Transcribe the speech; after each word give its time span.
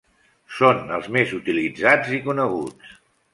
Són 0.59 0.79
els 0.95 1.09
més 1.17 1.33
utilitzats 1.41 2.15
i 2.19 2.21
coneguts. 2.25 2.99